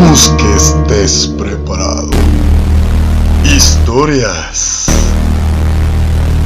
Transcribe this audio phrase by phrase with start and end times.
[0.00, 2.08] Esperamos que estés preparado.
[3.44, 4.86] Historias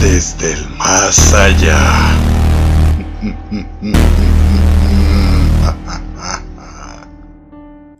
[0.00, 2.18] desde el más allá.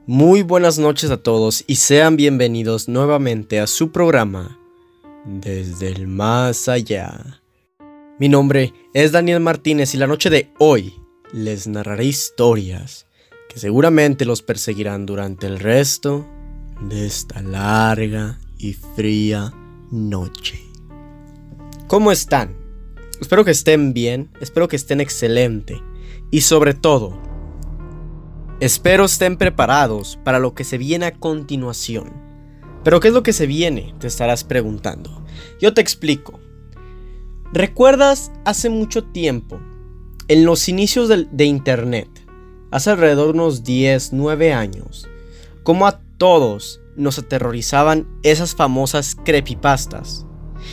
[0.07, 4.59] Muy buenas noches a todos y sean bienvenidos nuevamente a su programa
[5.25, 7.41] Desde el más allá.
[8.19, 10.95] Mi nombre es Daniel Martínez y la noche de hoy
[11.33, 13.07] les narraré historias
[13.55, 16.27] seguramente los perseguirán durante el resto
[16.81, 19.53] de esta larga y fría
[19.91, 20.61] noche.
[21.87, 22.57] ¿Cómo están?
[23.21, 25.81] Espero que estén bien, espero que estén excelente
[26.31, 27.19] y sobre todo,
[28.61, 32.13] Espero estén preparados para lo que se viene a continuación.
[32.85, 33.95] Pero ¿qué es lo que se viene?
[33.99, 35.25] Te estarás preguntando.
[35.61, 36.39] Yo te explico.
[37.53, 39.61] ¿Recuerdas hace mucho tiempo,
[40.29, 42.09] en los inicios de Internet,
[42.75, 45.09] hace alrededor de unos 10, 9 años,
[45.63, 50.27] cómo a todos nos aterrorizaban esas famosas creepypastas?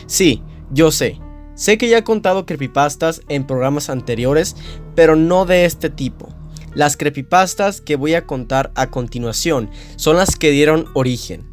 [0.07, 0.41] Sí,
[0.71, 1.19] yo sé.
[1.53, 4.55] Sé que ya he contado creepypastas en programas anteriores,
[4.95, 6.29] pero no de este tipo.
[6.73, 11.47] Las creepypastas que voy a contar a continuación son las que dieron origen,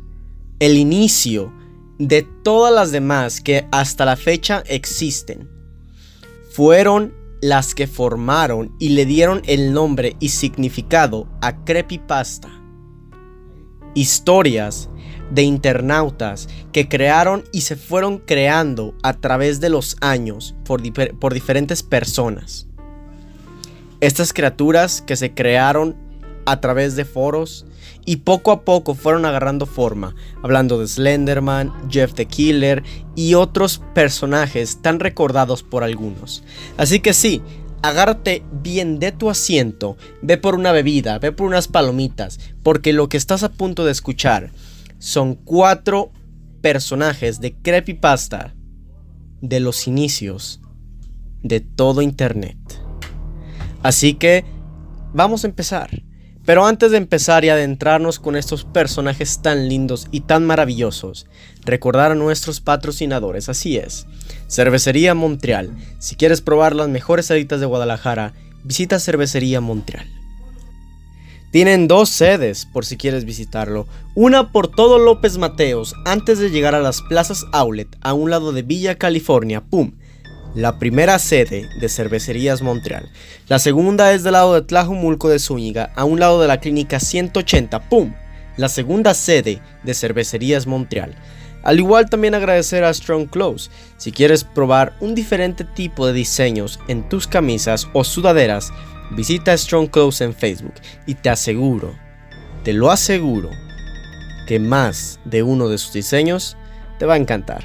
[0.61, 1.53] el inicio
[1.99, 5.51] de todas las demás que hasta la fecha existen.
[6.53, 12.48] Fueron las que formaron y le dieron el nombre y significado a creepypasta.
[13.95, 14.91] Historias
[15.30, 20.83] de internautas que crearon y se fueron creando a través de los años por,
[21.19, 22.67] por diferentes personas.
[24.00, 25.97] Estas criaturas que se crearon
[26.47, 27.67] a través de foros
[28.09, 32.83] y poco a poco fueron agarrando forma, hablando de Slenderman, Jeff the Killer
[33.14, 36.42] y otros personajes tan recordados por algunos.
[36.79, 37.42] Así que sí,
[37.83, 43.11] agárrate bien de tu asiento, ve por una bebida, ve por unas palomitas, porque lo
[43.11, 44.52] que estás a punto de escuchar
[44.98, 46.11] son cuatro
[46.63, 48.55] personajes de creepypasta
[49.42, 50.63] de los inicios
[51.42, 52.57] de todo Internet.
[53.83, 54.46] Así que
[55.13, 56.08] vamos a empezar.
[56.48, 61.27] Pero antes de empezar y adentrarnos con estos personajes tan lindos y tan maravillosos,
[61.67, 64.07] recordar a nuestros patrocinadores, así es.
[64.48, 65.77] Cervecería Montreal.
[65.98, 68.33] Si quieres probar las mejores seditas de Guadalajara,
[68.64, 70.07] visita Cervecería Montreal.
[71.53, 73.87] Tienen dos sedes por si quieres visitarlo.
[74.14, 78.53] Una por todo López Mateos antes de llegar a las plazas Outlet a un lado
[78.53, 79.61] de Villa California.
[79.61, 79.98] ¡Pum!
[80.58, 83.08] La primera sede de Cervecerías Montreal.
[83.46, 86.98] La segunda es del lado de Tlajumulco de Zúñiga, a un lado de la clínica
[86.98, 87.89] 180.
[87.89, 88.13] ¡Pum!
[88.57, 91.14] La segunda sede de Cervecerías Montreal.
[91.63, 93.70] Al igual también agradecer a Strong Clothes.
[93.98, 98.73] Si quieres probar un diferente tipo de diseños en tus camisas o sudaderas,
[99.13, 100.75] visita Strong Clothes en Facebook
[101.07, 101.95] y te aseguro,
[102.64, 103.51] te lo aseguro,
[104.48, 106.57] que más de uno de sus diseños
[106.98, 107.63] te va a encantar.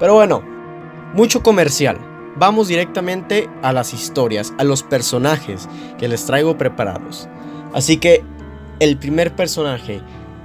[0.00, 0.42] Pero bueno,
[1.14, 2.07] mucho comercial.
[2.38, 5.68] Vamos directamente a las historias, a los personajes
[5.98, 7.28] que les traigo preparados.
[7.74, 8.22] Así que
[8.78, 10.00] el primer personaje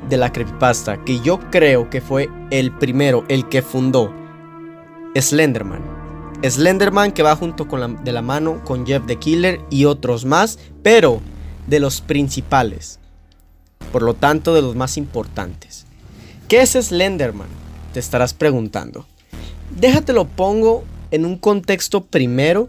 [0.09, 4.11] de la creepypasta que yo creo que fue el primero, el que fundó
[5.15, 5.83] Slenderman.
[6.43, 10.25] Slenderman que va junto con la, de la mano con Jeff the Killer y otros
[10.25, 11.21] más, pero
[11.67, 12.99] de los principales.
[13.91, 15.85] Por lo tanto, de los más importantes.
[16.47, 17.47] ¿Qué es Slenderman?
[17.93, 19.05] Te estarás preguntando.
[19.69, 20.83] Déjate lo pongo
[21.13, 22.67] en un contexto primero.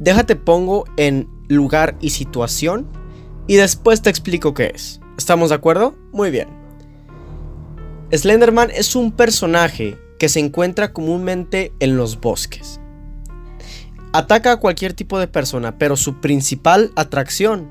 [0.00, 2.88] Déjate pongo en lugar y situación.
[3.46, 5.00] Y después te explico qué es.
[5.16, 5.94] ¿Estamos de acuerdo?
[6.12, 6.48] Muy bien.
[8.10, 12.80] Slenderman es un personaje que se encuentra comúnmente en los bosques.
[14.12, 17.70] Ataca a cualquier tipo de persona, pero su principal atracción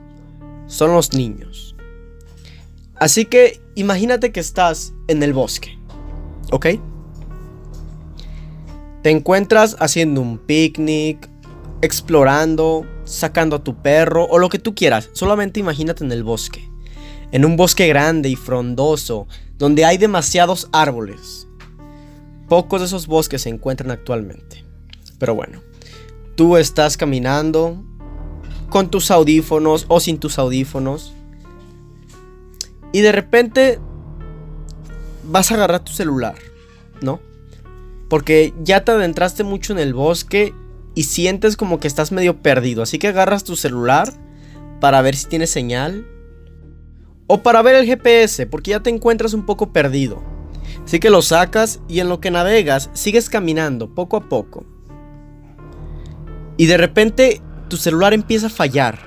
[0.68, 1.76] son los niños.
[2.96, 5.78] Así que imagínate que estás en el bosque,
[6.52, 6.68] ¿ok?
[9.04, 11.30] Te encuentras haciendo un picnic,
[11.82, 15.10] explorando, sacando a tu perro o lo que tú quieras.
[15.14, 16.70] Solamente imagínate en el bosque.
[17.32, 19.28] En un bosque grande y frondoso,
[19.58, 21.48] donde hay demasiados árboles.
[22.48, 24.64] Pocos de esos bosques se encuentran actualmente.
[25.20, 25.62] Pero bueno,
[26.36, 27.84] tú estás caminando
[28.70, 31.14] con tus audífonos o sin tus audífonos.
[32.94, 33.80] Y de repente
[35.24, 36.36] vas a agarrar tu celular,
[37.02, 37.20] ¿no?
[38.10, 40.54] Porque ya te adentraste mucho en el bosque
[40.96, 42.84] y sientes como que estás medio perdido.
[42.84, 44.12] Así que agarras tu celular
[44.80, 46.08] para ver si tiene señal.
[47.28, 50.24] O para ver el GPS, porque ya te encuentras un poco perdido.
[50.86, 54.66] Así que lo sacas y en lo que navegas sigues caminando poco a poco.
[56.56, 59.00] Y de repente tu celular empieza a fallar.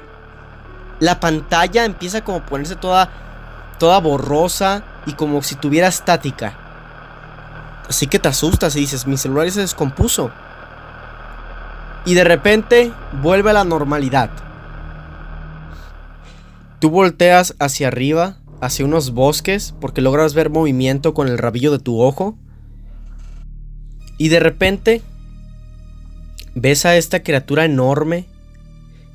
[1.00, 3.30] La pantalla empieza como a ponerse toda
[3.80, 6.59] toda borrosa y como si tuviera estática.
[7.90, 10.30] Así que te asustas y dices, mi celular se descompuso.
[12.06, 14.30] Y de repente vuelve a la normalidad.
[16.78, 21.80] Tú volteas hacia arriba, hacia unos bosques, porque logras ver movimiento con el rabillo de
[21.80, 22.38] tu ojo.
[24.18, 25.02] Y de repente
[26.54, 28.28] ves a esta criatura enorme,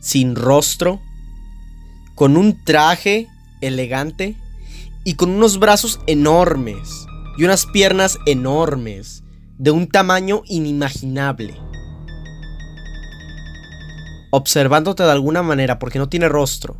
[0.02, 1.00] sin rostro,
[2.14, 3.30] con un traje
[3.62, 4.36] elegante
[5.06, 7.08] y con unos brazos enormes
[7.38, 9.24] y unas piernas enormes,
[9.58, 11.56] de un tamaño inimaginable.
[14.32, 16.78] Observándote de alguna manera porque no tiene rostro.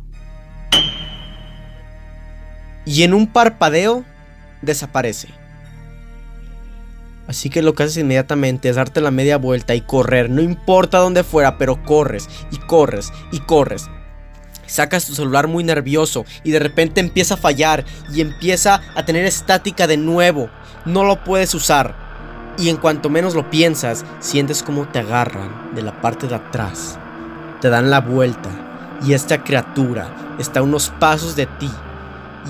[2.84, 4.04] Y en un parpadeo
[4.62, 5.28] desaparece.
[7.26, 10.98] Así que lo que haces inmediatamente es darte la media vuelta y correr, no importa
[10.98, 13.88] dónde fuera, pero corres y corres y corres.
[14.66, 19.24] Sacas tu celular muy nervioso y de repente empieza a fallar y empieza a tener
[19.24, 20.50] estática de nuevo.
[20.84, 22.06] No lo puedes usar.
[22.58, 26.98] Y en cuanto menos lo piensas, sientes como te agarran de la parte de atrás.
[27.60, 28.48] Te dan la vuelta
[29.04, 31.70] y esta criatura está a unos pasos de ti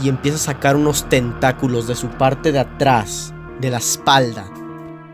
[0.02, 4.44] y empieza a sacar unos tentáculos de su parte de atrás, de la espalda,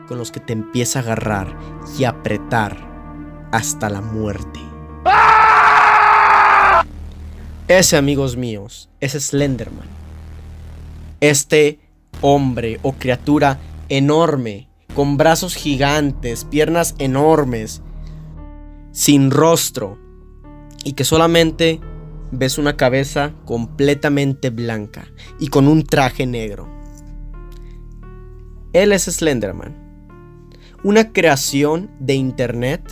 [0.08, 1.56] con los que te empieza a agarrar
[1.98, 2.76] y apretar
[3.52, 4.60] hasta la muerte.
[7.78, 9.88] Ese, amigos míos, es Slenderman.
[11.20, 11.80] Este
[12.20, 17.80] hombre o criatura enorme, con brazos gigantes, piernas enormes,
[18.90, 19.98] sin rostro,
[20.84, 21.80] y que solamente
[22.30, 25.06] ves una cabeza completamente blanca
[25.40, 26.68] y con un traje negro.
[28.74, 29.74] Él es Slenderman,
[30.84, 32.82] una creación de Internet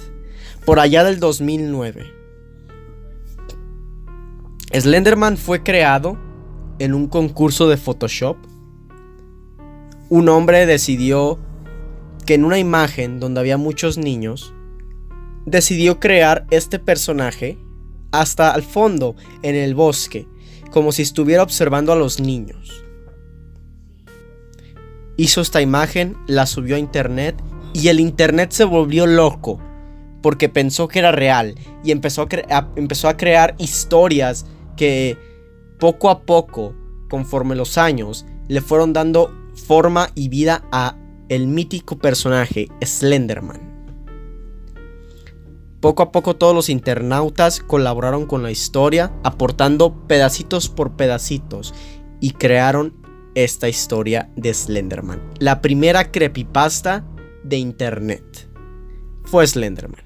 [0.64, 2.19] por allá del 2009.
[4.72, 6.16] Slenderman fue creado
[6.78, 8.36] en un concurso de Photoshop.
[10.08, 11.38] Un hombre decidió
[12.24, 14.54] que en una imagen donde había muchos niños,
[15.44, 17.58] decidió crear este personaje
[18.12, 20.28] hasta al fondo, en el bosque,
[20.70, 22.84] como si estuviera observando a los niños.
[25.16, 27.36] Hizo esta imagen, la subió a internet
[27.72, 29.60] y el internet se volvió loco
[30.22, 34.46] porque pensó que era real y empezó a, empezó a crear historias
[34.80, 35.18] que
[35.78, 36.74] poco a poco,
[37.10, 40.96] conforme los años, le fueron dando forma y vida a
[41.28, 43.60] el mítico personaje Slenderman.
[45.80, 51.74] Poco a poco todos los internautas colaboraron con la historia, aportando pedacitos por pedacitos
[52.22, 52.94] y crearon
[53.34, 55.20] esta historia de Slenderman.
[55.40, 57.04] La primera creepypasta
[57.44, 58.48] de internet
[59.24, 60.04] fue Slenderman.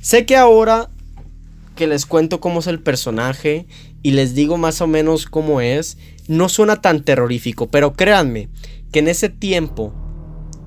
[0.00, 0.91] Sé que ahora
[1.74, 3.66] que les cuento cómo es el personaje
[4.02, 5.98] y les digo más o menos cómo es,
[6.28, 8.48] no suena tan terrorífico, pero créanme
[8.90, 9.92] que en ese tiempo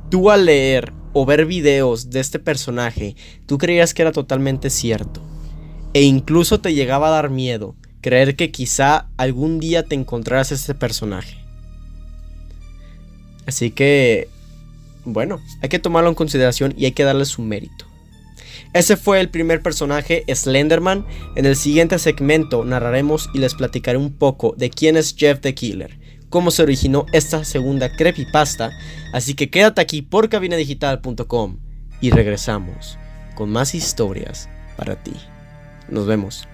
[0.09, 3.15] tú al leer o ver videos de este personaje,
[3.45, 5.21] tú creías que era totalmente cierto.
[5.93, 10.75] E incluso te llegaba a dar miedo creer que quizá algún día te encontraras este
[10.75, 11.37] personaje.
[13.47, 14.27] Así que,
[15.05, 17.85] bueno, hay que tomarlo en consideración y hay que darle su mérito.
[18.75, 21.05] Ese fue el primer personaje, Slenderman.
[21.35, 25.55] En el siguiente segmento narraremos y les platicaré un poco de quién es Jeff the
[25.55, 25.97] Killer
[26.35, 28.71] cómo se originó esta segunda creepypasta,
[29.13, 31.59] así que quédate aquí por cabinadigital.com
[32.01, 32.97] y regresamos
[33.35, 35.13] con más historias para ti.
[35.87, 36.45] Nos vemos.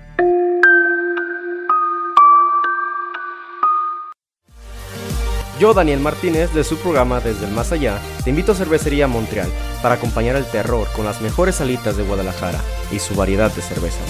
[5.61, 9.47] Yo, Daniel Martínez, de su programa Desde el Más Allá, te invito a Cervecería Montreal
[9.83, 12.59] para acompañar el terror con las mejores salitas de Guadalajara
[12.91, 14.01] y su variedad de cervezas.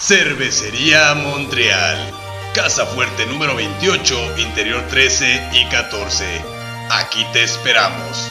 [0.00, 2.10] Cervecería Montreal
[2.54, 6.24] Casa Fuerte número 28, Interior 13 y 14.
[6.90, 8.30] Aquí te esperamos.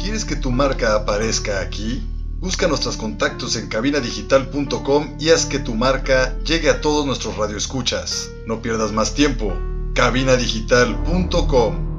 [0.00, 2.04] ¿Quieres que tu marca aparezca aquí?
[2.42, 8.30] Busca nuestros contactos en cabinadigital.com y haz que tu marca llegue a todos nuestros radioescuchas.
[8.46, 9.56] No pierdas más tiempo.
[9.94, 11.92] cabinadigital.com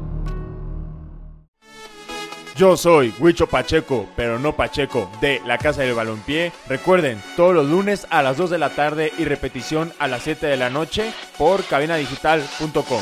[2.56, 6.52] yo soy Huicho Pacheco, pero no Pacheco, de la Casa del Balompié.
[6.70, 10.46] Recuerden, todos los lunes a las 2 de la tarde y repetición a las 7
[10.46, 13.02] de la noche por cabinadigital.com.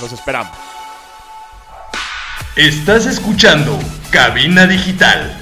[0.00, 0.56] Los esperamos.
[2.54, 3.76] Estás escuchando
[4.12, 5.41] Cabina Digital.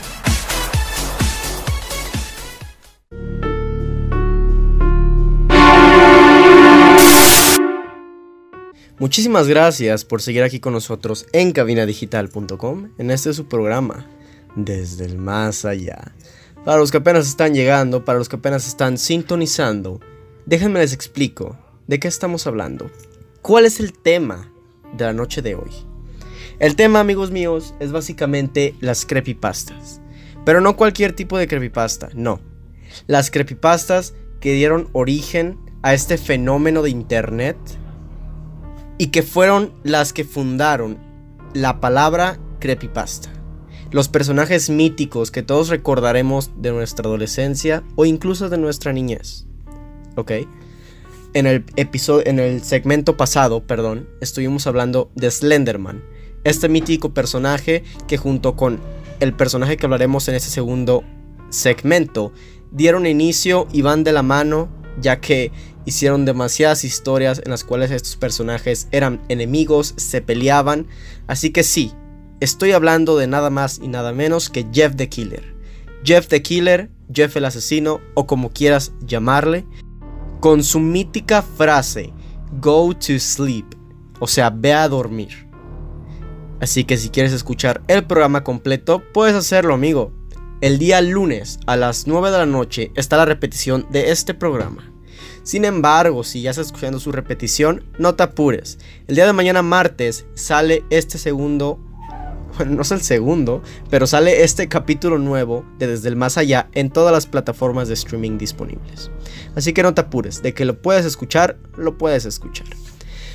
[9.00, 14.06] Muchísimas gracias por seguir aquí con nosotros en cabinadigital.com, en este su programa,
[14.56, 16.12] Desde el Más Allá,
[16.66, 20.00] Para los que apenas están llegando, para los que apenas están sintonizando,
[20.44, 22.90] déjenme les explico de qué estamos hablando.
[23.40, 24.52] ¿Cuál es el tema
[24.92, 25.70] de la noche de hoy?
[26.58, 30.02] El tema, amigos míos, es básicamente las creepypastas.
[30.44, 32.42] Pero no cualquier tipo de creepypasta, no.
[33.06, 37.56] Las creepypastas que dieron origen a este fenómeno de internet
[39.00, 40.98] y que fueron las que fundaron
[41.54, 43.30] la palabra creepypasta.
[43.90, 49.46] Los personajes míticos que todos recordaremos de nuestra adolescencia o incluso de nuestra niñez.
[50.16, 50.32] ¿Ok?
[51.32, 56.04] En el episodio, en el segmento pasado, perdón, estuvimos hablando de Slenderman.
[56.44, 58.80] Este mítico personaje que junto con
[59.20, 61.04] el personaje que hablaremos en ese segundo
[61.48, 62.34] segmento
[62.70, 64.68] dieron inicio y van de la mano
[65.00, 65.52] ya que
[65.84, 70.86] hicieron demasiadas historias en las cuales estos personajes eran enemigos, se peleaban,
[71.26, 71.92] así que sí,
[72.40, 75.54] estoy hablando de nada más y nada menos que Jeff the Killer.
[76.04, 79.66] Jeff the Killer, Jeff el asesino o como quieras llamarle,
[80.40, 82.12] con su mítica frase
[82.60, 83.66] Go to sleep,
[84.18, 85.48] o sea, ve a dormir.
[86.60, 90.12] Así que si quieres escuchar el programa completo, puedes hacerlo, amigo.
[90.60, 94.89] El día lunes a las 9 de la noche está la repetición de este programa.
[95.50, 98.78] Sin embargo, si ya estás escuchando su repetición, no te apures.
[99.08, 101.80] El día de mañana martes sale este segundo,
[102.56, 106.68] bueno, no es el segundo, pero sale este capítulo nuevo de Desde el Más Allá
[106.70, 109.10] en todas las plataformas de streaming disponibles.
[109.56, 112.68] Así que no te apures, de que lo puedes escuchar, lo puedes escuchar.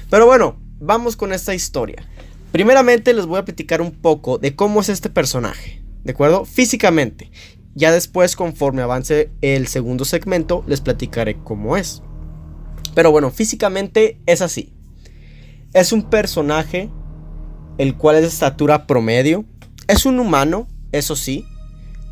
[0.10, 2.07] Pero bueno, vamos con esta historia.
[2.53, 5.86] Primeramente les voy a platicar un poco de cómo es este personaje.
[6.05, 6.45] ¿de acuerdo?
[6.45, 7.31] Físicamente.
[7.75, 12.01] Ya después, conforme avance el segundo segmento, les platicaré cómo es.
[12.96, 14.74] Pero bueno, físicamente es así.
[15.74, 16.89] Es un personaje
[17.77, 19.44] el cual es de estatura promedio.
[19.89, 21.46] Es un humano, eso sí.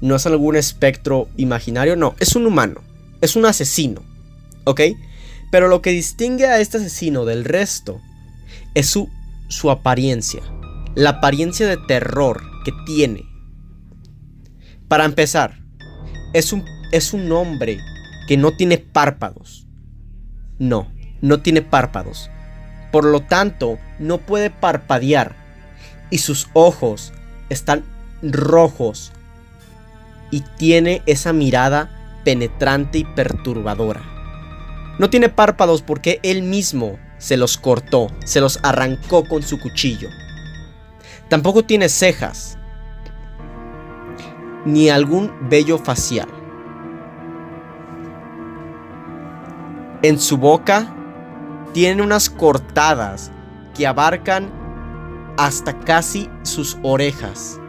[0.01, 2.15] No es algún espectro imaginario, no.
[2.19, 2.81] Es un humano.
[3.21, 4.03] Es un asesino.
[4.65, 4.81] ¿Ok?
[5.49, 8.01] Pero lo que distingue a este asesino del resto
[8.73, 9.09] es su,
[9.47, 10.41] su apariencia.
[10.95, 13.23] La apariencia de terror que tiene
[14.93, 15.57] para empezar,
[16.33, 17.79] es un, es un hombre
[18.27, 19.65] que no tiene párpados.
[20.59, 20.87] No,
[21.19, 22.29] no tiene párpados.
[22.91, 25.35] Por lo tanto, no puede parpadear.
[26.11, 27.11] Y sus ojos
[27.49, 27.83] están
[28.21, 29.11] rojos.
[30.29, 34.03] Y tiene esa mirada penetrante y perturbadora.
[34.99, 40.09] No tiene párpados porque él mismo se los cortó, se los arrancó con su cuchillo.
[41.29, 42.59] Tampoco tiene cejas
[44.65, 46.27] ni algún vello facial.
[50.01, 50.93] En su boca
[51.73, 53.31] tiene unas cortadas
[53.73, 54.51] que abarcan
[55.37, 57.59] hasta casi sus orejas.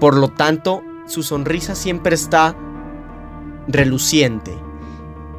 [0.00, 2.56] Por lo tanto, su sonrisa siempre está
[3.68, 4.52] reluciente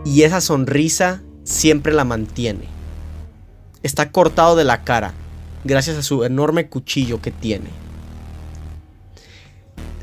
[0.04, 2.66] y esa sonrisa siempre la mantiene.
[3.84, 5.14] Está cortado de la cara
[5.64, 7.70] gracias a su enorme cuchillo que tiene.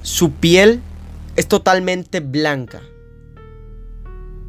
[0.04, 0.82] Su piel
[1.34, 2.82] es totalmente blanca.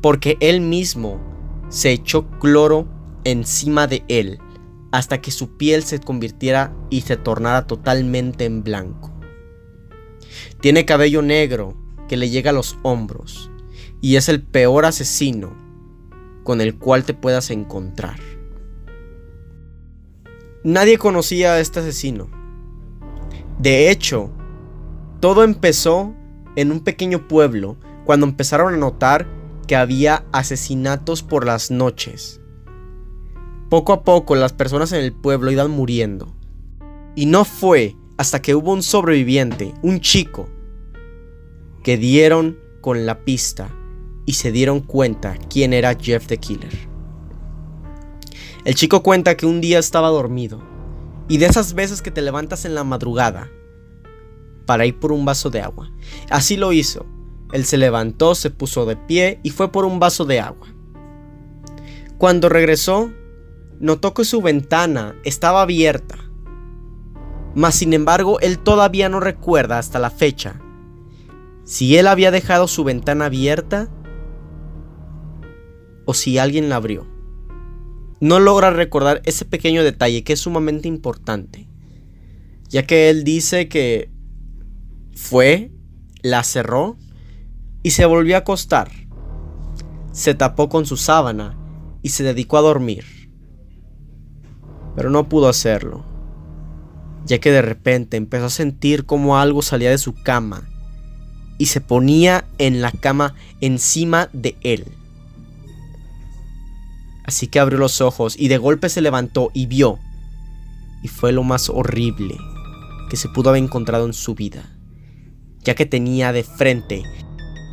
[0.02, 1.22] Porque él mismo
[1.70, 2.90] se echó cloro
[3.24, 4.38] encima de él
[4.92, 9.18] hasta que su piel se convirtiera y se tornara totalmente en blanco.
[10.60, 11.78] Tiene cabello negro
[12.10, 13.50] que le llega a los hombros
[14.02, 15.56] y es el peor asesino
[16.44, 18.20] con el cual te puedas encontrar.
[20.66, 22.30] Nadie conocía a este asesino.
[23.58, 24.35] De hecho,
[25.20, 26.14] todo empezó
[26.56, 29.28] en un pequeño pueblo cuando empezaron a notar
[29.68, 32.40] que había asesinatos por las noches.
[33.70, 36.34] Poco a poco las personas en el pueblo iban muriendo.
[37.16, 40.48] Y no fue hasta que hubo un sobreviviente, un chico,
[41.84, 43.70] que dieron con la pista
[44.26, 46.74] y se dieron cuenta quién era Jeff the Killer.
[48.64, 50.62] El chico cuenta que un día estaba dormido
[51.28, 53.50] y de esas veces que te levantas en la madrugada
[54.66, 55.92] para ir por un vaso de agua.
[56.30, 57.06] Así lo hizo.
[57.52, 60.68] Él se levantó, se puso de pie y fue por un vaso de agua.
[62.18, 63.12] Cuando regresó,
[63.80, 66.18] notó que su ventana estaba abierta.
[67.54, 70.62] Mas sin embargo, él todavía no recuerda hasta la fecha
[71.66, 73.90] si él había dejado su ventana abierta
[76.06, 77.08] o si alguien la abrió.
[78.22, 81.68] No logra recordar ese pequeño detalle que es sumamente importante,
[82.70, 84.10] ya que él dice que
[85.16, 85.72] fue,
[86.22, 86.98] la cerró
[87.82, 88.92] y se volvió a acostar.
[90.12, 91.58] Se tapó con su sábana
[92.02, 93.06] y se dedicó a dormir.
[94.96, 96.06] Pero no pudo hacerlo,
[97.26, 100.70] ya que de repente empezó a sentir como algo salía de su cama
[101.58, 104.86] y se ponía en la cama encima de él.
[107.26, 110.00] Así que abrió los ojos y de golpe se levantó y vio.
[111.02, 112.38] Y fue lo más horrible
[113.10, 114.75] que se pudo haber encontrado en su vida,
[115.66, 117.04] ya que tenía de frente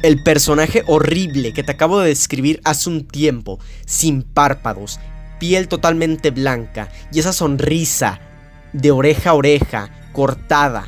[0.03, 4.99] el personaje horrible que te acabo de describir hace un tiempo, sin párpados,
[5.39, 8.21] piel totalmente blanca y esa sonrisa
[8.73, 10.87] de oreja a oreja, cortada,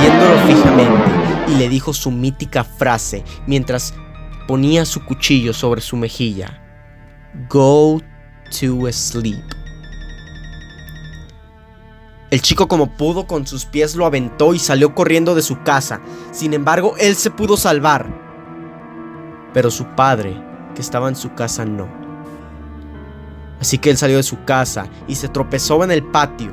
[0.00, 1.02] viéndolo fijamente
[1.48, 3.94] y le dijo su mítica frase mientras
[4.48, 6.60] ponía su cuchillo sobre su mejilla.
[7.48, 8.00] Go
[8.58, 9.63] to sleep.
[12.34, 16.00] El chico como pudo con sus pies lo aventó y salió corriendo de su casa.
[16.32, 18.12] Sin embargo, él se pudo salvar.
[19.52, 20.36] Pero su padre,
[20.74, 21.86] que estaba en su casa, no.
[23.60, 26.50] Así que él salió de su casa y se tropezó en el patio.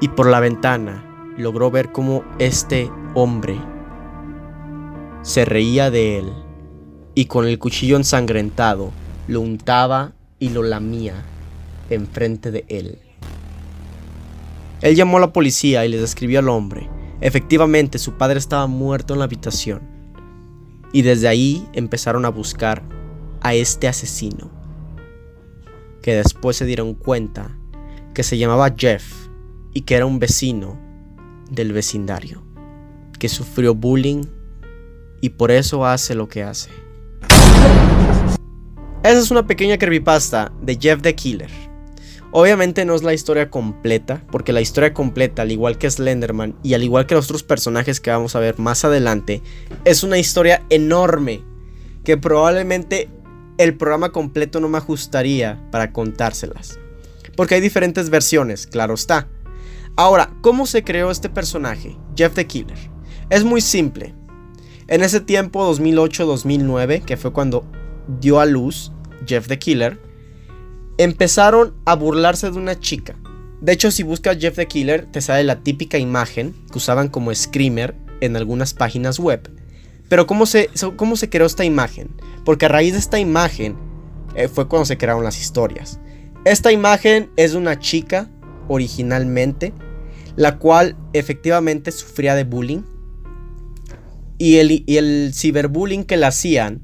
[0.00, 1.04] Y por la ventana
[1.36, 3.60] logró ver cómo este hombre
[5.20, 6.32] se reía de él
[7.14, 8.92] y con el cuchillo ensangrentado
[9.28, 11.22] lo untaba y lo lamía
[11.90, 13.09] enfrente de él.
[14.82, 16.88] Él llamó a la policía y le describió al hombre.
[17.20, 19.82] Efectivamente, su padre estaba muerto en la habitación.
[20.92, 22.82] Y desde ahí empezaron a buscar
[23.42, 24.50] a este asesino.
[26.02, 27.56] Que después se dieron cuenta
[28.14, 29.28] que se llamaba Jeff
[29.74, 30.78] y que era un vecino
[31.50, 32.42] del vecindario.
[33.18, 34.22] Que sufrió bullying
[35.20, 36.70] y por eso hace lo que hace.
[39.02, 41.69] Esa es una pequeña creepypasta de Jeff the Killer.
[42.32, 46.74] Obviamente no es la historia completa, porque la historia completa, al igual que Slenderman y
[46.74, 49.42] al igual que los otros personajes que vamos a ver más adelante,
[49.84, 51.42] es una historia enorme
[52.04, 53.08] que probablemente
[53.58, 56.78] el programa completo no me ajustaría para contárselas.
[57.36, 59.28] Porque hay diferentes versiones, claro está.
[59.96, 62.78] Ahora, ¿cómo se creó este personaje, Jeff the Killer?
[63.28, 64.14] Es muy simple.
[64.86, 67.64] En ese tiempo, 2008-2009, que fue cuando
[68.20, 68.92] dio a luz
[69.26, 70.00] Jeff the Killer,
[71.00, 73.16] empezaron a burlarse de una chica.
[73.62, 77.34] De hecho, si buscas Jeff the Killer, te sale la típica imagen que usaban como
[77.34, 79.50] screamer en algunas páginas web.
[80.10, 82.10] Pero ¿cómo se, cómo se creó esta imagen?
[82.44, 83.78] Porque a raíz de esta imagen
[84.34, 85.98] eh, fue cuando se crearon las historias.
[86.44, 88.28] Esta imagen es de una chica
[88.68, 89.72] originalmente,
[90.36, 92.82] la cual efectivamente sufría de bullying.
[94.36, 96.82] Y el, y el ciberbullying que le hacían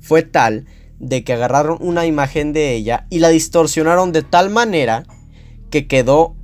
[0.00, 0.66] fue tal
[0.98, 5.04] de que agarraron una imagen de ella y la distorsionaron de tal manera
[5.70, 6.36] que quedó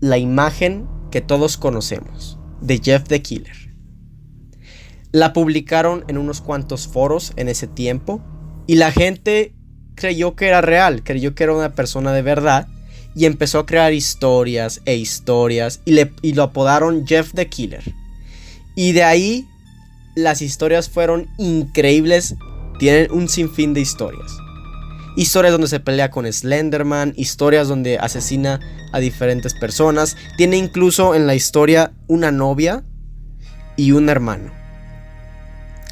[0.00, 3.74] la imagen que todos conocemos de Jeff the Killer.
[5.10, 8.22] La publicaron en unos cuantos foros en ese tiempo
[8.66, 9.54] y la gente
[9.94, 12.68] creyó que era real, creyó que era una persona de verdad
[13.14, 17.82] y empezó a crear historias e historias y, le, y lo apodaron Jeff the Killer.
[18.76, 19.48] Y de ahí
[20.14, 22.36] las historias fueron increíbles
[22.78, 24.38] tienen un sinfín de historias.
[25.16, 28.60] Historias donde se pelea con Slenderman, historias donde asesina
[28.92, 30.16] a diferentes personas.
[30.36, 32.84] Tiene incluso en la historia una novia
[33.76, 34.52] y un hermano.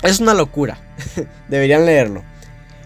[0.03, 0.79] Es una locura.
[1.49, 2.23] Deberían leerlo.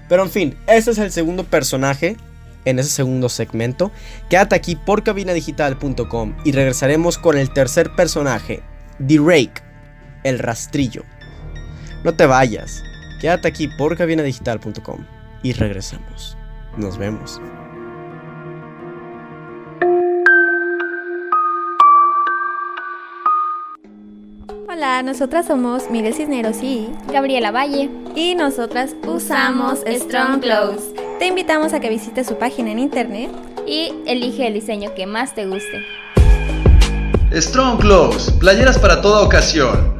[0.08, 2.16] Pero en fin, este es el segundo personaje
[2.64, 3.92] en ese segundo segmento.
[4.28, 8.62] Quédate aquí por cabinadigital.com y regresaremos con el tercer personaje,
[9.06, 9.62] The Rake,
[10.24, 11.04] el rastrillo.
[12.02, 12.82] No te vayas.
[13.20, 15.04] Quédate aquí por cabinadigital.com
[15.42, 16.38] y regresamos.
[16.78, 17.38] Nos vemos.
[24.66, 27.90] Hola, nosotras somos Miguel Cisneros y Gabriela Valle.
[28.16, 30.94] Y nosotras usamos Strong Clothes.
[31.18, 33.30] Te invitamos a que visites su página en internet
[33.66, 35.84] y elige el diseño que más te guste.
[37.34, 39.99] Strong Clothes, playeras para toda ocasión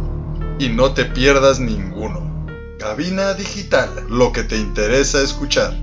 [0.61, 2.45] y no te pierdas ninguno.
[2.77, 5.73] Cabina Digital, lo que te interesa escuchar.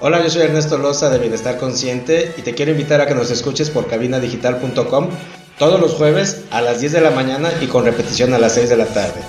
[0.00, 3.30] Hola, yo soy Ernesto Loza de Bienestar Consciente y te quiero invitar a que nos
[3.30, 5.10] escuches por cabinadigital.com
[5.58, 8.70] todos los jueves a las 10 de la mañana y con repetición a las 6
[8.70, 9.20] de la tarde.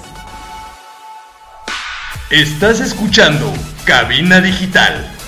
[2.29, 3.51] Estás escuchando
[3.83, 5.18] Cabina Digital.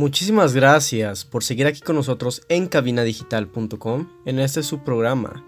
[0.00, 5.44] Muchísimas gracias por seguir aquí con nosotros en cabinadigital.com en este su programa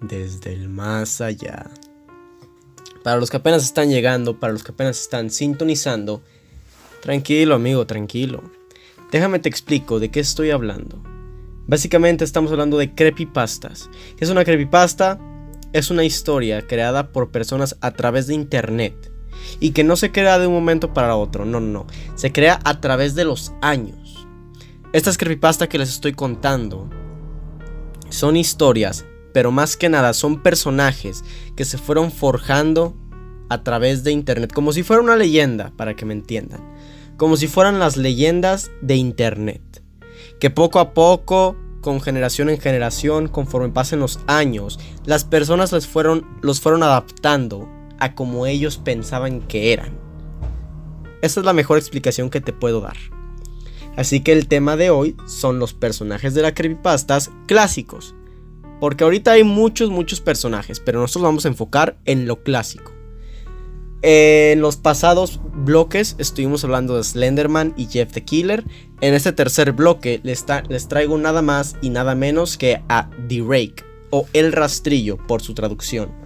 [0.00, 1.68] desde el más allá.
[3.02, 6.22] Para los que apenas están llegando, para los que apenas están sintonizando,
[7.02, 8.44] tranquilo amigo, tranquilo.
[9.10, 11.02] Déjame te explico de qué estoy hablando.
[11.66, 13.90] Básicamente estamos hablando de creepypastas.
[14.16, 15.18] ¿Qué es una creepypasta?
[15.72, 19.15] Es una historia creada por personas a través de internet
[19.60, 21.86] y que no se crea de un momento para otro, no, no, no.
[22.14, 24.26] Se crea a través de los años.
[24.92, 26.88] Estas creepypastas que les estoy contando
[28.08, 31.24] son historias, pero más que nada son personajes
[31.56, 32.96] que se fueron forjando
[33.48, 36.60] a través de internet, como si fuera una leyenda, para que me entiendan.
[37.16, 39.82] Como si fueran las leyendas de internet.
[40.40, 45.86] Que poco a poco, con generación en generación, conforme pasen los años, las personas les
[45.86, 49.98] fueron, los fueron adaptando a como ellos pensaban que eran.
[51.22, 52.96] Esa es la mejor explicación que te puedo dar.
[53.96, 58.14] Así que el tema de hoy son los personajes de la creepypastas clásicos.
[58.78, 62.92] Porque ahorita hay muchos, muchos personajes, pero nosotros vamos a enfocar en lo clásico.
[64.02, 68.64] En los pasados bloques estuvimos hablando de Slenderman y Jeff the Killer.
[69.00, 73.42] En este tercer bloque les, les traigo nada más y nada menos que a The
[73.42, 76.25] Rake o El Rastrillo por su traducción.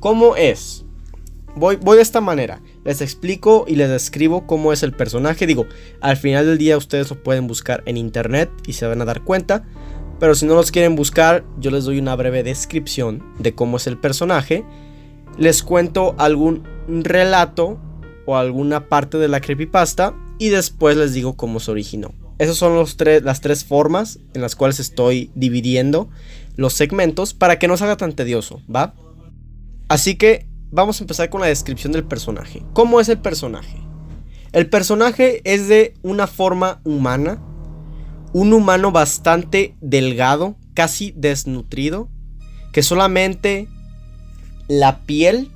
[0.00, 0.86] ¿Cómo es?
[1.56, 2.62] Voy, voy de esta manera.
[2.84, 5.46] Les explico y les describo cómo es el personaje.
[5.46, 5.66] Digo,
[6.00, 9.22] al final del día ustedes lo pueden buscar en internet y se van a dar
[9.22, 9.64] cuenta.
[10.18, 13.86] Pero si no los quieren buscar, yo les doy una breve descripción de cómo es
[13.86, 14.64] el personaje.
[15.38, 17.78] Les cuento algún relato
[18.26, 22.14] o alguna parte de la creepypasta y después les digo cómo se originó.
[22.38, 26.08] Esas son los las tres formas en las cuales estoy dividiendo
[26.56, 28.94] los segmentos para que no se haga tan tedioso, ¿va?
[29.90, 32.62] Así que vamos a empezar con la descripción del personaje.
[32.74, 33.76] ¿Cómo es el personaje?
[34.52, 37.42] El personaje es de una forma humana,
[38.32, 42.08] un humano bastante delgado, casi desnutrido,
[42.72, 43.68] que solamente
[44.68, 45.50] la piel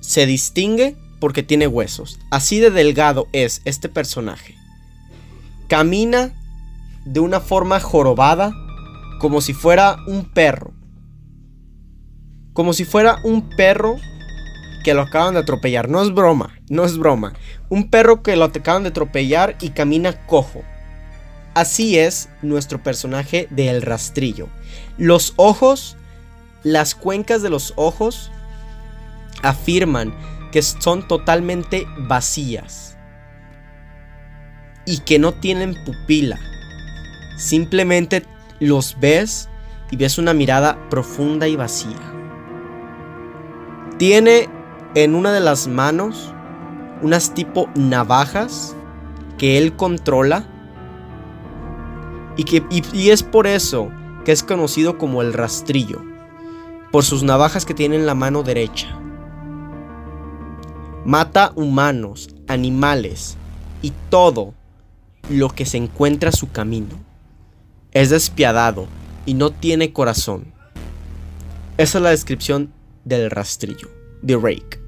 [0.00, 2.18] se distingue porque tiene huesos.
[2.32, 4.56] Así de delgado es este personaje.
[5.68, 6.34] Camina
[7.04, 8.52] de una forma jorobada,
[9.20, 10.77] como si fuera un perro
[12.58, 14.00] como si fuera un perro
[14.82, 15.88] que lo acaban de atropellar.
[15.88, 17.34] No es broma, no es broma.
[17.68, 20.64] Un perro que lo acaban de atropellar y camina cojo.
[21.54, 24.48] Así es nuestro personaje de El Rastrillo.
[24.96, 25.96] Los ojos,
[26.64, 28.32] las cuencas de los ojos
[29.44, 30.12] afirman
[30.50, 32.96] que son totalmente vacías
[34.84, 36.40] y que no tienen pupila.
[37.36, 38.24] Simplemente
[38.58, 39.48] los ves
[39.92, 42.18] y ves una mirada profunda y vacía.
[43.98, 44.48] Tiene
[44.94, 46.32] en una de las manos
[47.02, 48.76] unas tipo navajas
[49.38, 50.46] que él controla.
[52.36, 53.90] Y, que, y, es por eso
[54.24, 56.00] que es conocido como el rastrillo.
[56.92, 58.88] Por sus navajas que tiene en la mano derecha.
[61.04, 63.36] Mata humanos, animales
[63.82, 64.54] y todo
[65.28, 66.94] lo que se encuentra a su camino.
[67.90, 68.86] Es despiadado
[69.26, 70.52] y no tiene corazón.
[71.76, 72.72] Esa es la descripción
[73.08, 73.88] del rastrillo,
[74.24, 74.80] The Rake.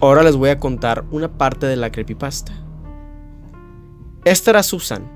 [0.00, 2.52] Ahora les voy a contar una parte de la creepypasta.
[4.24, 5.10] Esta era Susan.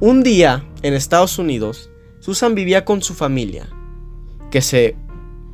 [0.00, 3.68] Un día en Estados Unidos, Susan vivía con su familia,
[4.50, 4.96] que se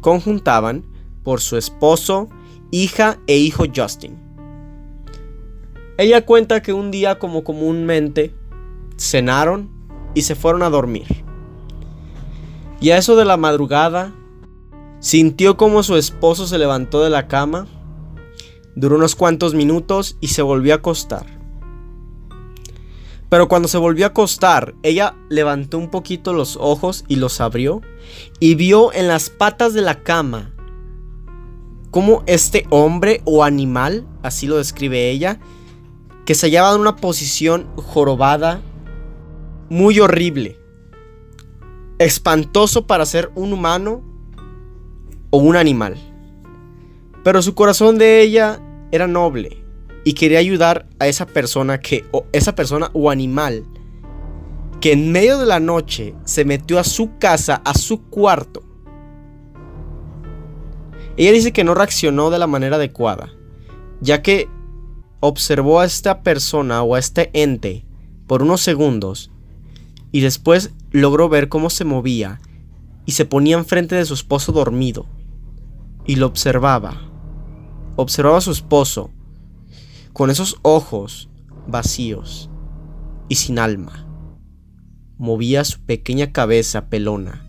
[0.01, 0.85] conjuntaban
[1.25, 2.29] por su esposo,
[2.71, 4.17] hija e hijo Justin.
[5.99, 8.33] Ella cuenta que un día como comúnmente
[8.97, 9.71] cenaron
[10.15, 11.25] y se fueron a dormir.
[12.81, 14.15] Y a eso de la madrugada
[15.07, 17.69] Sintió como su esposo se levantó de la cama,
[18.75, 21.27] duró unos cuantos minutos y se volvió a acostar.
[23.29, 27.83] Pero cuando se volvió a acostar, ella levantó un poquito los ojos y los abrió
[28.41, 30.53] y vio en las patas de la cama
[31.93, 35.39] como este hombre o animal, así lo describe ella,
[36.25, 38.61] que se hallaba en una posición jorobada,
[39.69, 40.59] muy horrible,
[42.01, 44.06] espantoso para ser un humano
[45.37, 45.97] o un animal.
[47.23, 48.59] Pero su corazón de ella
[48.91, 49.63] era noble
[50.03, 53.65] y quería ayudar a esa persona que o esa persona o animal
[54.81, 58.63] que en medio de la noche se metió a su casa, a su cuarto.
[61.19, 63.29] Ella dice que no reaccionó de la manera adecuada,
[64.01, 64.49] ya que
[65.21, 67.85] observó a esta persona o a este ente
[68.27, 69.31] por unos segundos
[70.13, 72.41] y después logró ver cómo se movía
[73.05, 75.07] y se ponía enfrente de su esposo dormido
[76.07, 77.03] y lo observaba.
[77.97, 79.11] Observaba a su esposo
[80.13, 81.29] con esos ojos
[81.67, 82.49] vacíos
[83.29, 84.07] y sin alma.
[85.19, 87.47] Movía su pequeña cabeza pelona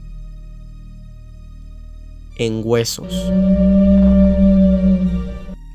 [2.37, 3.31] en huesos.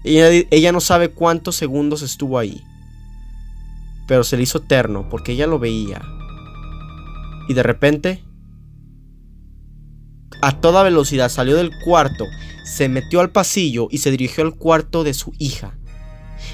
[0.04, 2.62] Ella, ella, no sabe cuántos segundos estuvo ahí,
[4.08, 6.02] pero se le hizo eterno porque ella lo veía.
[7.48, 8.24] Y de repente,
[10.40, 12.26] a toda velocidad salió del cuarto,
[12.64, 15.74] se metió al pasillo y se dirigió al cuarto de su hija.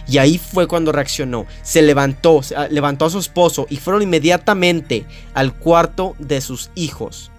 [0.07, 1.47] Y ahí fue cuando reaccionó.
[1.63, 7.31] Se levantó, levantó a su esposo y fueron inmediatamente al cuarto de sus hijos.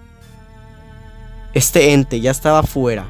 [1.52, 3.08] Este ente ya estaba fuera,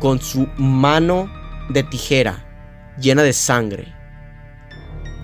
[0.00, 1.30] con su mano
[1.70, 2.48] de tijera
[3.00, 3.92] llena de sangre.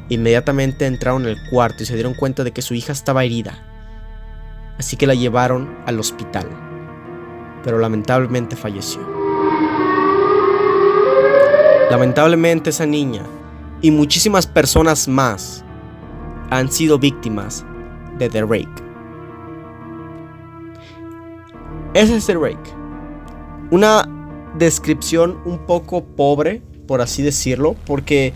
[0.08, 3.64] Inmediatamente entraron en el cuarto y se dieron cuenta de que su hija estaba herida.
[4.78, 6.67] Así que la llevaron al hospital.
[7.64, 9.00] Pero lamentablemente falleció.
[11.90, 13.22] Lamentablemente esa niña
[13.80, 15.64] y muchísimas personas más
[16.50, 17.64] han sido víctimas
[18.18, 18.82] de The Rake.
[21.94, 22.70] Ese es The Rake.
[23.70, 24.08] Una
[24.56, 28.34] descripción un poco pobre, por así decirlo, porque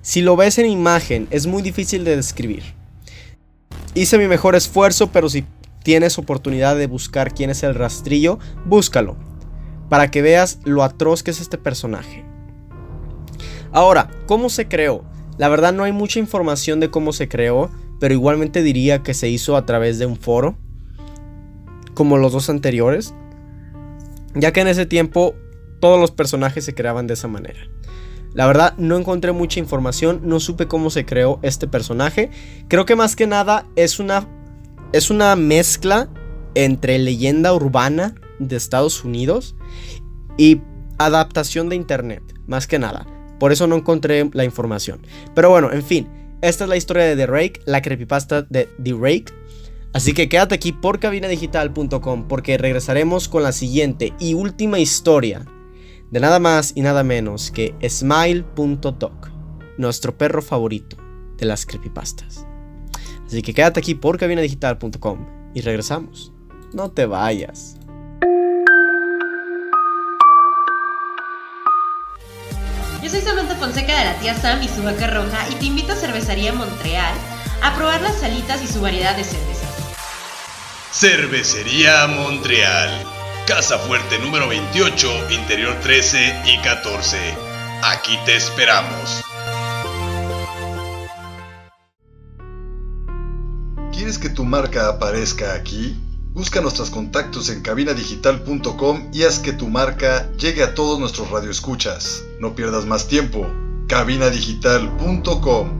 [0.00, 2.62] si lo ves en imagen es muy difícil de describir.
[3.94, 5.44] Hice mi mejor esfuerzo, pero si
[5.82, 9.16] tienes oportunidad de buscar quién es el rastrillo, búscalo,
[9.88, 12.24] para que veas lo atroz que es este personaje.
[13.72, 15.04] Ahora, ¿cómo se creó?
[15.38, 19.28] La verdad no hay mucha información de cómo se creó, pero igualmente diría que se
[19.28, 20.56] hizo a través de un foro,
[21.94, 23.14] como los dos anteriores,
[24.34, 25.34] ya que en ese tiempo
[25.80, 27.60] todos los personajes se creaban de esa manera.
[28.34, 32.30] La verdad no encontré mucha información, no supe cómo se creó este personaje.
[32.68, 34.26] Creo que más que nada es una
[34.92, 36.08] es una mezcla
[36.54, 39.56] entre leyenda urbana de Estados Unidos
[40.36, 40.60] y
[40.98, 43.06] adaptación de internet, más que nada.
[43.38, 45.00] Por eso no encontré la información.
[45.34, 46.08] Pero bueno, en fin,
[46.42, 49.32] esta es la historia de The Rake, la creepypasta de The Rake.
[49.92, 55.44] Así que quédate aquí por cabinadigital.com porque regresaremos con la siguiente y última historia
[56.10, 59.30] de nada más y nada menos que Smile.doc,
[59.78, 60.96] nuestro perro favorito
[61.36, 62.46] de las creepypastas.
[63.32, 66.32] Así que quédate aquí por cabinadigital.com y regresamos.
[66.74, 67.78] No te vayas.
[73.02, 75.94] Yo soy Samantha Fonseca de la tía Sam y su vaca roja y te invito
[75.94, 77.14] a Cervecería Montreal
[77.62, 79.94] a probar las salitas y su variedad de cervezas.
[80.92, 82.90] Cervecería Montreal.
[83.46, 87.16] Casa Fuerte número 28, Interior 13 y 14.
[87.82, 89.24] Aquí te esperamos.
[94.12, 95.98] ¿Quieres que tu marca aparezca aquí?
[96.34, 102.22] Busca nuestros contactos en cabinadigital.com y haz que tu marca llegue a todos nuestros radioescuchas.
[102.38, 103.46] No pierdas más tiempo.
[103.88, 105.70] cabinadigital.com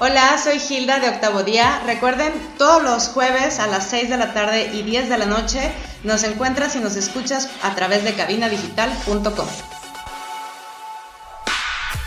[0.00, 1.82] Hola, soy Hilda de Octavo Día.
[1.86, 5.72] Recuerden, todos los jueves a las 6 de la tarde y 10 de la noche
[6.04, 9.71] nos encuentras y nos escuchas a través de cabinadigital.com.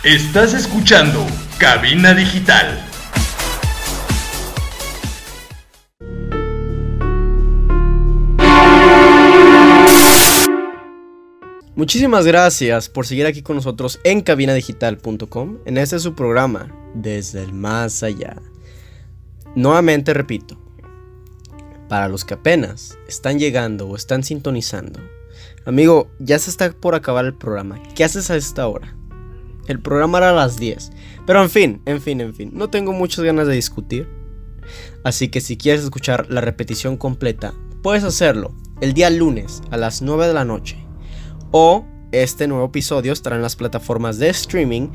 [0.06, 1.26] Estás escuchando
[1.58, 2.80] Cabina Digital.
[11.74, 15.58] Muchísimas gracias por seguir aquí con nosotros en cabinadigital.com.
[15.64, 18.36] En este es su programa, Desde el Más Allá.
[19.56, 20.56] Nuevamente repito,
[21.88, 25.00] para los que apenas están llegando o están sintonizando,
[25.64, 27.82] amigo, ya se está por acabar el programa.
[27.96, 28.95] ¿Qué haces a esta hora?
[29.66, 30.92] El programa era a las 10.
[31.26, 34.08] Pero en fin, en fin, en fin, no tengo muchas ganas de discutir.
[35.04, 40.02] Así que si quieres escuchar la repetición completa, puedes hacerlo el día lunes a las
[40.02, 40.76] 9 de la noche
[41.50, 44.88] o este nuevo episodio estará en las plataformas de streaming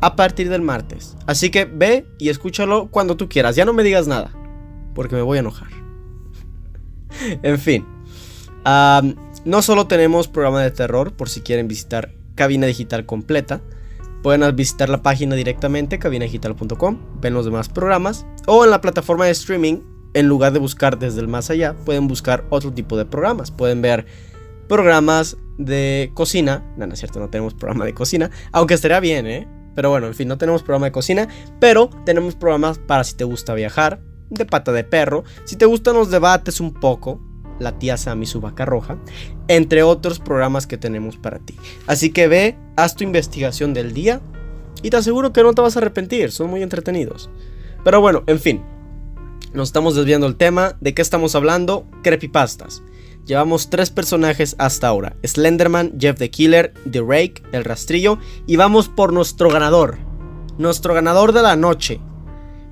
[0.00, 1.16] a partir del martes.
[1.26, 3.56] Así que ve y escúchalo cuando tú quieras.
[3.56, 4.32] Ya no me digas nada,
[4.94, 5.68] porque me voy a enojar.
[7.42, 7.86] en fin.
[9.44, 13.60] no solo tenemos programa de terror, por si quieren visitar cabina digital completa.
[14.22, 18.26] Pueden visitar la página directamente, cabinadigital.com, ven los demás programas.
[18.46, 19.80] O en la plataforma de streaming,
[20.12, 23.50] en lugar de buscar desde el más allá, pueden buscar otro tipo de programas.
[23.50, 24.06] Pueden ver
[24.68, 26.64] programas de cocina.
[26.76, 28.30] No, no es cierto, no tenemos programa de cocina.
[28.52, 29.48] Aunque estaría bien, ¿eh?
[29.74, 31.28] Pero bueno, en fin, no tenemos programa de cocina.
[31.58, 34.00] Pero tenemos programas para si te gusta viajar.
[34.28, 35.24] De pata de perro.
[35.44, 37.20] Si te gustan los debates un poco.
[37.60, 38.98] La tía Sammy su vaca roja.
[39.46, 41.54] Entre otros programas que tenemos para ti.
[41.86, 44.20] Así que ve, haz tu investigación del día.
[44.82, 46.32] Y te aseguro que no te vas a arrepentir.
[46.32, 47.30] Son muy entretenidos.
[47.84, 48.62] Pero bueno, en fin.
[49.52, 50.76] Nos estamos desviando el tema.
[50.80, 51.86] ¿De qué estamos hablando?
[52.02, 52.82] Creepypastas.
[53.26, 55.16] Llevamos tres personajes hasta ahora.
[55.24, 58.18] Slenderman, Jeff the Killer, The Rake, el rastrillo.
[58.46, 59.98] Y vamos por nuestro ganador.
[60.58, 62.00] Nuestro ganador de la noche.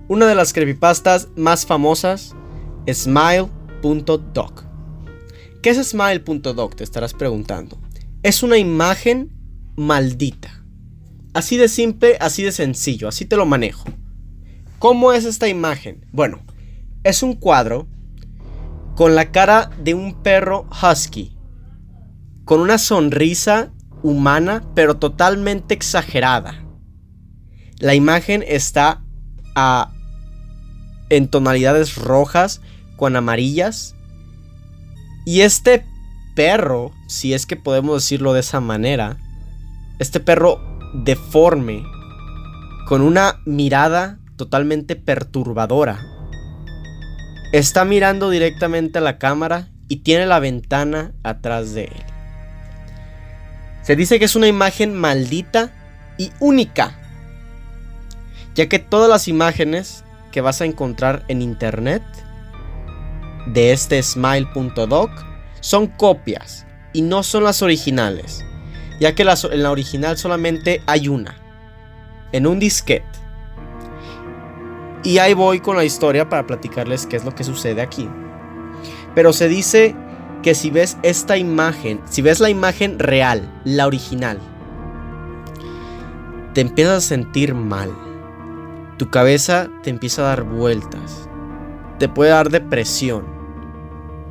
[0.09, 2.35] Una de las creepypastas más famosas.
[2.91, 4.68] Smile.doc.
[5.69, 6.77] ¿Qué es Smile.doc?
[6.77, 7.79] Te estarás preguntando.
[8.23, 9.31] Es una imagen
[9.77, 10.65] maldita.
[11.35, 13.85] Así de simple, así de sencillo, así te lo manejo.
[14.79, 16.07] ¿Cómo es esta imagen?
[16.11, 16.41] Bueno,
[17.05, 17.87] es un cuadro
[18.97, 21.37] con la cara de un perro husky,
[22.47, 23.71] con una sonrisa
[24.03, 26.65] humana pero totalmente exagerada.
[27.79, 29.05] La imagen está
[29.55, 29.93] a,
[31.11, 32.63] en tonalidades rojas
[32.97, 33.97] con amarillas
[35.29, 35.85] y este
[36.35, 39.19] perro, si es que podemos decirlo de esa manera,
[39.99, 40.59] este perro
[40.95, 41.85] deforme,
[42.87, 46.01] con una mirada totalmente perturbadora,
[47.53, 52.03] está mirando directamente a la cámara y tiene la ventana atrás de él.
[53.83, 55.75] Se dice que es una imagen maldita
[56.17, 56.99] y única,
[58.55, 62.03] ya que todas las imágenes que vas a encontrar en internet
[63.53, 65.11] de este smile.doc
[65.61, 68.45] son copias y no son las originales,
[69.01, 71.37] ya que en la original solamente hay una,
[72.33, 73.07] en un disquete.
[75.05, 78.09] Y ahí voy con la historia para platicarles qué es lo que sucede aquí.
[79.15, 79.95] Pero se dice
[80.43, 84.39] que si ves esta imagen, si ves la imagen real, la original,
[86.55, 87.93] te empiezas a sentir mal.
[88.99, 91.29] Tu cabeza te empieza a dar vueltas.
[91.99, 93.38] Te puede dar depresión.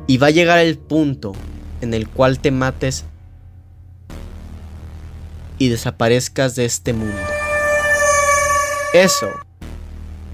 [0.08, 1.34] Y va a llegar el punto
[1.80, 3.04] en el cual te mates
[5.58, 7.16] y desaparezcas de este mundo.
[8.94, 9.28] Eso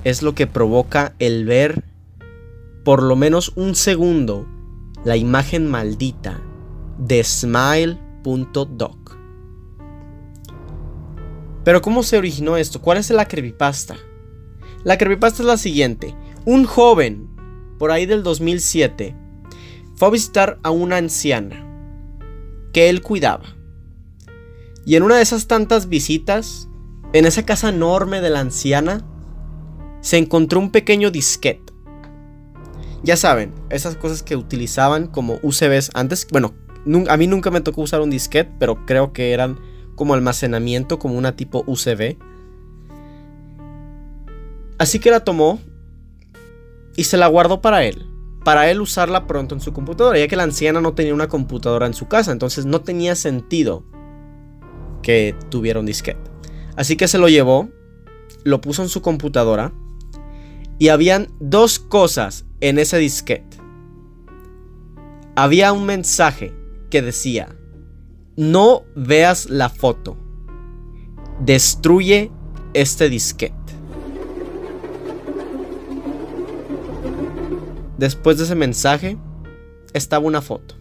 [0.05, 1.85] es lo que provoca el ver
[2.85, 4.47] por lo menos un segundo
[5.05, 6.41] la imagen maldita
[6.99, 9.05] de smile.doc.
[11.65, 12.81] Pero ¿cómo se originó esto?
[12.81, 13.97] ¿Cuál es la creepypasta?
[14.85, 16.15] La creepypasta es la siguiente.
[16.45, 17.29] Un joven,
[17.79, 19.17] por ahí del 2007,
[19.97, 21.65] fue a visitar a una anciana
[22.73, 23.45] que él cuidaba.
[24.85, 26.69] Y en una de esas tantas visitas,
[27.13, 29.07] en esa casa enorme de la anciana,
[30.01, 31.73] se encontró un pequeño disquete.
[33.03, 36.27] Ya saben, esas cosas que utilizaban como UCBs antes.
[36.31, 36.55] Bueno,
[37.09, 39.59] a mí nunca me tocó usar un disquete, pero creo que eran
[39.95, 42.17] como almacenamiento, como una tipo UCB.
[44.79, 45.61] Así que la tomó
[46.97, 48.07] y se la guardó para él.
[48.45, 51.87] Para él usarla pronto en su computadora, ya que la anciana no tenía una computadora
[51.87, 53.85] en su casa, entonces no tenía sentido
[55.03, 56.31] que tuviera un disquete.
[56.77, 57.71] Así que se lo llevó,
[58.43, 59.73] lo puso en su computadora
[60.79, 63.59] y habían dos cosas en ese disquete.
[65.37, 66.53] Había un mensaje
[66.91, 67.57] que decía,
[68.37, 70.17] no veas la foto,
[71.41, 72.31] destruye
[72.73, 73.64] este disquete.
[77.99, 79.19] Después de ese mensaje
[79.93, 80.77] estaba una foto.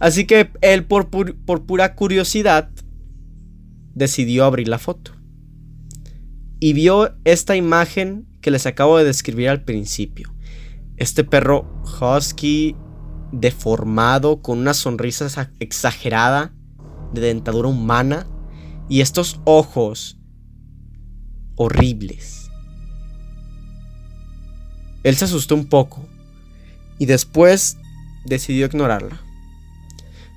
[0.00, 2.70] Así que él por, pura curiosidad
[3.94, 5.12] decidió abrir la foto.
[6.60, 10.32] Y vio esta imagen que les acabo de describir al principio.
[10.96, 12.76] Este perro husky
[13.32, 16.54] deformado con una sonrisa exagerada
[17.12, 18.26] de dentadura humana
[18.88, 20.18] y estos ojos
[21.56, 22.47] horribles.
[25.02, 26.06] Él se asustó un poco
[26.98, 27.76] y después
[28.24, 29.20] decidió ignorarla.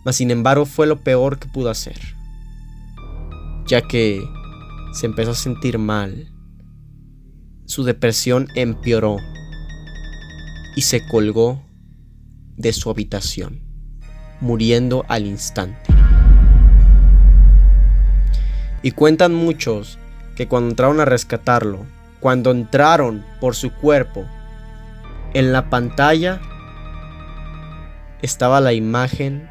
[0.06, 2.00] Mas sin embargo fue lo peor que pudo hacer,
[3.66, 4.24] ya que
[4.94, 6.32] se empezó a sentir mal
[7.72, 9.16] su depresión empeoró
[10.76, 11.64] y se colgó
[12.58, 13.62] de su habitación,
[14.42, 15.94] muriendo al instante.
[18.82, 19.98] Y cuentan muchos
[20.36, 21.86] que cuando entraron a rescatarlo,
[22.20, 24.26] cuando entraron por su cuerpo,
[25.34, 26.42] en la pantalla
[28.22, 29.50] estaba la imagen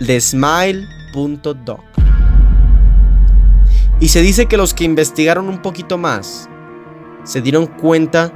[0.00, 1.80] de smile.doc.
[3.98, 6.48] Y se dice que los que investigaron un poquito más
[7.24, 8.32] se dieron cuenta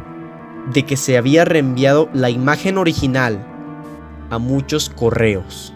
[0.72, 3.47] de que se había reenviado la imagen original
[4.31, 5.74] a muchos correos.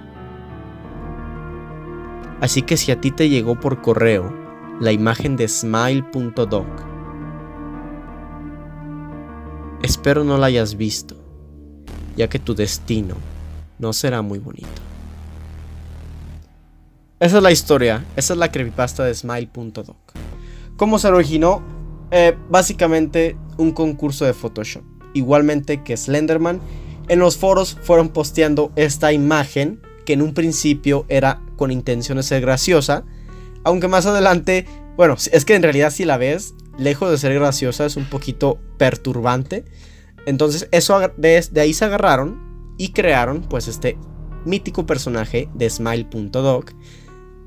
[2.41, 4.33] Así que si a ti te llegó por correo
[4.81, 6.94] la imagen de smile.doc,
[9.85, 11.15] espero no la hayas visto,
[12.17, 13.17] ya que tu destino
[13.79, 14.69] no será muy bonito.
[17.21, 19.97] Esa es la historia, esa es la creepypasta de Smile.doc.
[20.77, 21.63] ¿Cómo se originó?
[22.11, 24.83] Eh, básicamente un concurso de Photoshop.
[25.13, 26.61] Igualmente que Slenderman,
[27.09, 32.23] en los foros fueron posteando esta imagen que en un principio era con intención de
[32.23, 33.05] ser graciosa,
[33.65, 34.67] aunque más adelante,
[34.97, 38.59] bueno, es que en realidad si la ves, lejos de ser graciosa es un poquito
[38.79, 39.65] perturbante.
[40.27, 43.99] Entonces eso de, ahí se agarraron y crearon pues este
[44.45, 46.73] mítico personaje de Smile.doc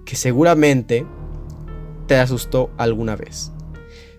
[0.06, 1.06] que seguramente
[2.08, 3.52] te asustó alguna vez.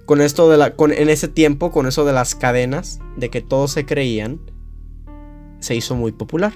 [0.04, 3.40] Con esto de la, con, en ese tiempo, con eso de las cadenas, de que
[3.42, 4.40] todos se creían,
[5.60, 6.52] se hizo muy popular.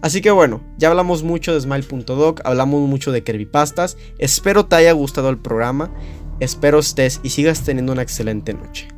[0.00, 3.96] Así que bueno, ya hablamos mucho de Smile.doc, hablamos mucho de Creepypastas.
[4.18, 5.92] Espero te haya gustado el programa.
[6.40, 8.88] Espero estés y sigas teniendo una excelente noche.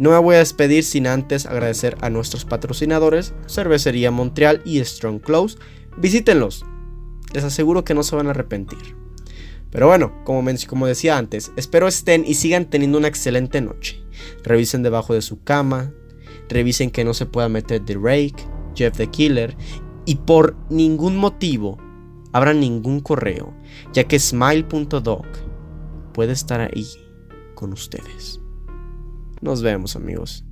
[0.00, 5.20] No me voy a despedir sin antes agradecer a nuestros patrocinadores, Cervecería Montreal y Strong
[5.20, 5.56] Close.
[5.98, 6.64] Visítenlos,
[7.32, 8.96] les aseguro que no se van a arrepentir.
[9.70, 14.02] Pero bueno, como, como decía antes, espero estén y sigan teniendo una excelente noche.
[14.42, 15.92] Revisen debajo de su cama,
[16.48, 18.32] revisen que no se pueda meter The
[18.74, 19.56] Jeff the Killer
[20.06, 21.78] y por ningún motivo
[22.32, 23.54] abran ningún correo,
[23.92, 25.26] ya que smile.doc
[26.12, 26.86] puede estar ahí
[27.54, 28.40] con ustedes.
[29.40, 30.44] Nos vemos amigos.